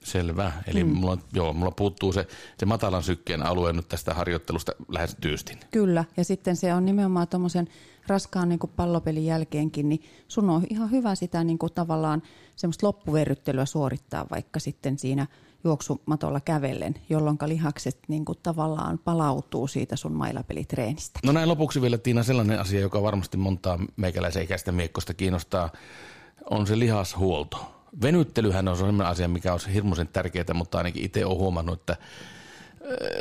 Selvä. 0.03 0.51
Eli 0.67 0.83
mm. 0.83 0.89
mulla, 0.89 1.17
joo, 1.33 1.53
mulla 1.53 1.71
puuttuu 1.71 2.13
se, 2.13 2.27
se 2.57 2.65
matalan 2.65 3.03
sykkeen 3.03 3.45
alue 3.45 3.73
nyt 3.73 3.87
tästä 3.87 4.13
harjoittelusta 4.13 4.71
lähes 4.87 5.17
tyystin. 5.21 5.59
Kyllä, 5.71 6.05
ja 6.17 6.23
sitten 6.23 6.55
se 6.55 6.73
on 6.73 6.85
nimenomaan 6.85 7.27
tuommoisen 7.27 7.67
raskaan 8.07 8.49
niin 8.49 8.59
kuin 8.59 8.71
pallopelin 8.75 9.25
jälkeenkin, 9.25 9.89
niin 9.89 10.01
sun 10.27 10.49
on 10.49 10.63
ihan 10.69 10.91
hyvä 10.91 11.15
sitä 11.15 11.43
niin 11.43 11.57
kuin 11.57 11.73
tavallaan 11.73 12.21
semmoista 12.55 12.87
loppuverryttelyä 12.87 13.65
suorittaa 13.65 14.25
vaikka 14.31 14.59
sitten 14.59 14.99
siinä 14.99 15.27
juoksumatolla 15.63 16.39
kävellen, 16.39 16.95
jolloin 17.09 17.37
lihakset 17.45 17.97
niin 18.07 18.25
kuin 18.25 18.37
tavallaan 18.43 18.99
palautuu 18.99 19.67
siitä 19.67 19.95
sun 19.95 20.13
mailapelitreenistä. 20.13 21.19
No 21.23 21.31
näin 21.31 21.49
lopuksi 21.49 21.81
vielä 21.81 21.97
Tiina 21.97 22.23
sellainen 22.23 22.59
asia, 22.59 22.79
joka 22.79 23.01
varmasti 23.01 23.37
montaa 23.37 23.79
meikäläisen 23.95 24.43
ikäistä 24.43 24.71
miekkosta 24.71 25.13
kiinnostaa, 25.13 25.69
on 26.49 26.67
se 26.67 26.79
lihashuolto 26.79 27.75
venyttelyhän 28.01 28.67
on 28.67 28.77
sellainen 28.77 29.07
asia, 29.07 29.27
mikä 29.27 29.53
on 29.53 29.59
hirmuisen 29.73 30.07
tärkeää, 30.07 30.53
mutta 30.53 30.77
ainakin 30.77 31.03
itse 31.03 31.25
olen 31.25 31.37
huomannut, 31.37 31.79
että 31.79 31.97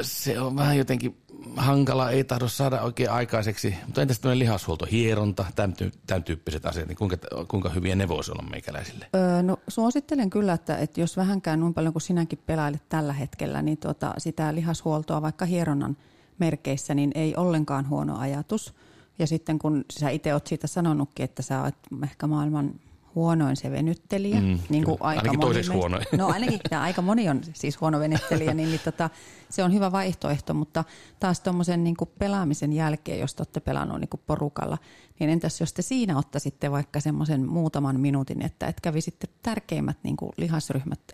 se 0.03 0.41
on 0.41 0.57
vähän 0.57 0.79
jotenkin 0.79 1.17
hankala, 1.57 2.11
ei 2.11 2.25
tahdo 2.25 2.49
saada 2.49 2.83
oikein 2.83 3.11
aikaiseksi. 3.11 3.75
Mutta 3.87 4.03
entäs 4.03 4.21
tämmöinen 4.21 4.39
lihashuolto, 4.39 4.87
hieronta, 4.91 5.45
tämän, 5.57 5.75
tämän 6.07 6.25
tyyppiset 6.25 6.67
asiat, 6.67 6.89
niin 6.89 6.97
kuinka, 6.97 7.17
kuinka 7.49 7.69
hyviä 7.69 7.95
ne 7.95 8.09
voisi 8.09 8.33
olla 8.33 8.45
meikäläisille? 8.51 9.07
Öö, 9.15 9.43
no 9.43 9.59
suosittelen 9.69 10.31
kyllä, 10.31 10.53
että, 10.53 10.77
että 10.77 11.01
jos 11.01 11.17
vähänkään 11.17 11.61
noin 11.61 11.75
paljon 11.75 11.93
kuin 11.93 12.03
sinäkin 12.03 12.39
pelailet 12.47 12.89
tällä 12.89 13.13
hetkellä, 13.13 13.63
niin 13.63 13.79
tuota, 13.79 14.15
sitä 14.19 14.55
lihashuoltoa 14.55 15.23
vaikka 15.23 15.45
hieronnan 15.45 15.97
merkeissä, 16.39 16.95
niin 16.95 17.11
ei 17.15 17.37
ollenkaan 17.37 17.89
huono 17.89 18.19
ajatus. 18.19 18.75
Ja 19.19 19.27
sitten 19.27 19.59
kun 19.59 19.85
sä 20.01 20.11
itse 20.11 20.35
oot 20.35 20.47
siitä 20.47 20.67
sanonutkin, 20.67 21.25
että 21.25 21.43
sä 21.43 21.63
oot 21.63 21.75
ehkä 22.03 22.27
maailman 22.27 22.75
huonoin 23.15 23.57
se 23.57 23.71
venyttelijä. 23.71 24.41
Mm, 24.41 24.59
niin 24.69 24.85
kuin 24.85 24.97
aika 25.01 25.21
ainakin 25.21 25.41
toiseksi 25.41 25.71
meistä, 25.71 25.81
huonoin. 25.81 26.05
No 26.17 26.27
ainakin 26.27 26.61
ja 26.71 26.83
aika 26.83 27.03
moni 27.03 27.29
on 27.29 27.41
siis 27.53 27.81
huono 27.81 28.01
venyttelijä, 28.01 28.55
niin, 28.55 28.69
niin 28.69 28.81
tota, 28.85 29.11
se 29.51 29.65
on 29.65 29.73
hyvä 29.73 29.93
vaihtoehto, 29.93 30.55
mutta 30.55 30.85
taas 31.21 31.41
tuommoisen 31.41 31.85
niin 31.85 31.97
pelaamisen 32.19 32.73
jälkeen, 32.73 33.21
jos 33.21 33.35
te 33.35 33.41
olette 33.41 33.61
pelannut 33.61 34.01
niin 34.01 34.21
porukalla, 34.27 34.79
niin 35.21 35.31
entäs 35.31 35.61
jos 35.61 35.73
te 35.73 35.83
siinä 35.83 36.19
ottaisitte 36.19 36.71
vaikka 36.71 37.01
semmoisen 37.01 37.49
muutaman 37.49 38.01
minuutin, 38.01 38.43
että 38.43 38.67
et 38.67 38.81
kävisitte 38.81 39.27
tärkeimmät 39.43 39.99
niin 40.03 40.17
kuin 40.17 40.33
lihasryhmät, 40.37 41.13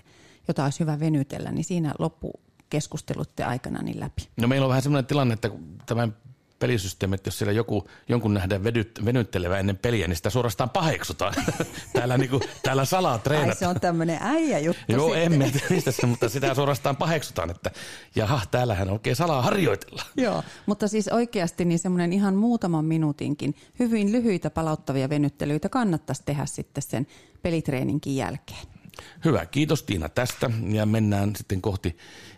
jota 0.48 0.64
olisi 0.64 0.80
hyvä 0.80 1.00
venytellä, 1.00 1.52
niin 1.52 1.64
siinä 1.64 1.94
loppu 1.98 2.32
keskustelutte 2.70 3.44
aikana 3.44 3.82
niin 3.82 4.00
läpi. 4.00 4.28
No 4.36 4.48
meillä 4.48 4.64
on 4.64 4.68
vähän 4.68 4.82
semmoinen 4.82 5.06
tilanne, 5.06 5.34
että 5.34 5.50
tämän 5.86 6.16
pelisysteemi, 6.60 7.14
että 7.14 7.28
jos 7.28 7.38
siellä 7.38 7.52
joku, 7.52 7.88
jonkun 8.08 8.34
nähdään 8.34 8.64
vedyt, 8.64 9.00
venyttelevä 9.04 9.58
ennen 9.58 9.76
peliä, 9.76 10.08
niin 10.08 10.16
sitä 10.16 10.30
suorastaan 10.30 10.70
paheksutaan. 10.70 11.34
täällä, 11.92 12.18
niin 12.18 12.30
kuin, 12.30 12.42
täällä 12.62 12.84
salaa 12.84 13.18
treenataan. 13.18 13.56
Ai 13.56 13.58
se 13.58 13.66
on 13.66 13.80
tämmöinen 13.80 14.18
äijä 14.20 14.58
juttu 14.58 14.82
Joo, 14.88 15.06
sitten. 15.06 15.32
emme 15.32 15.52
mistä 15.70 15.92
se, 15.92 16.06
mutta 16.06 16.28
sitä 16.28 16.54
suorastaan 16.54 16.96
paheksutaan, 16.96 17.50
että 17.50 17.70
jaha, 18.16 18.40
täällähän 18.50 18.90
oikein 18.90 19.16
salaa 19.16 19.42
harjoitella. 19.42 20.02
Joo, 20.16 20.42
mutta 20.66 20.88
siis 20.88 21.08
oikeasti 21.08 21.64
niin 21.64 21.78
semmoinen 21.78 22.12
ihan 22.12 22.34
muutaman 22.34 22.84
minuutinkin 22.84 23.54
hyvin 23.78 24.12
lyhyitä 24.12 24.50
palauttavia 24.50 25.08
venyttelyitä 25.08 25.68
kannattaisi 25.68 26.22
tehdä 26.24 26.46
sitten 26.46 26.82
sen 26.82 27.06
pelitreeninkin 27.42 28.16
jälkeen. 28.16 28.79
Hyvä, 29.24 29.46
kiitos 29.46 29.82
Tiina 29.82 30.08
tästä 30.08 30.50
ja 30.68 30.86
mennään 30.86 31.36
sitten 31.36 31.62
kohti 31.62 31.96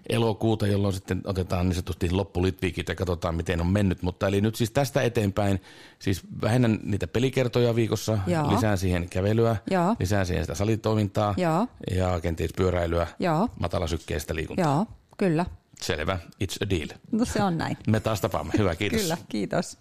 elokuuta, 0.09 0.67
jolloin 0.67 0.95
sitten 0.95 1.21
otetaan 1.25 1.67
niin 1.67 1.75
sanotusti 1.75 2.11
loppulitviikit 2.11 2.89
ja 2.89 2.95
katsotaan 2.95 3.35
miten 3.35 3.61
on 3.61 3.67
mennyt. 3.67 4.03
Mutta 4.03 4.29
eli 4.29 4.41
nyt 4.41 4.55
siis 4.55 4.71
tästä 4.71 5.03
eteenpäin, 5.03 5.63
siis 5.99 6.23
vähennän 6.43 6.79
niitä 6.83 7.07
pelikertoja 7.07 7.75
viikossa, 7.75 8.19
Joo. 8.27 8.55
lisään 8.55 8.79
siihen 8.79 9.09
kävelyä, 9.09 9.57
Joo. 9.71 9.97
lisään 10.01 10.27
siihen 10.27 10.45
sitä 10.45 10.55
salitoimintaa 10.55 11.35
Joo. 11.37 11.67
ja 11.97 12.21
kenties 12.21 12.51
pyöräilyä, 12.57 13.07
Joo. 13.19 13.49
matalasykkeistä 13.61 14.35
liikuntaa. 14.35 14.65
Joo, 14.75 14.87
kyllä. 15.19 15.47
Selvä, 15.81 16.19
it's 16.45 16.57
a 16.67 16.71
deal. 16.71 16.89
No 17.13 17.25
se 17.25 17.43
on 17.43 17.59
näin. 17.59 17.77
Me 17.87 18.01
taas 18.01 18.21
tapaamme. 18.21 18.53
Hyvä, 18.59 18.77
kiitos. 18.77 19.01
Kyllä, 19.01 19.17
kiitos. 19.29 19.79